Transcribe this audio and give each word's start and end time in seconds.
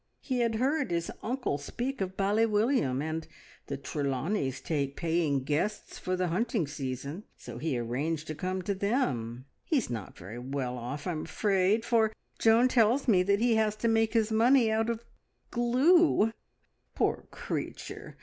He 0.19 0.39
had 0.39 0.55
heard 0.55 0.89
his 0.89 1.11
uncle 1.21 1.59
speak 1.59 2.01
of 2.01 2.17
Bally 2.17 2.47
William, 2.47 3.03
and 3.03 3.27
the 3.67 3.77
Trelawneys 3.77 4.59
take 4.59 4.95
paying 4.95 5.43
guests 5.43 5.99
for 5.99 6.15
the 6.15 6.29
hunting 6.29 6.65
season, 6.65 7.23
so 7.37 7.59
he 7.59 7.77
arranged 7.77 8.25
to 8.25 8.33
come 8.33 8.63
to 8.63 8.73
them. 8.73 9.45
He 9.63 9.77
is 9.77 9.91
not 9.91 10.17
very 10.17 10.39
well 10.39 10.75
off, 10.79 11.05
I'm 11.05 11.25
afraid, 11.25 11.85
for 11.85 12.11
Joan 12.39 12.67
tells 12.67 13.07
me 13.07 13.21
that 13.21 13.41
he 13.41 13.57
has 13.57 13.75
to 13.75 13.87
make 13.87 14.13
his 14.13 14.31
money 14.31 14.71
out 14.71 14.89
of 14.89 15.05
glue, 15.51 16.31
poor 16.95 17.27
creature! 17.29 18.17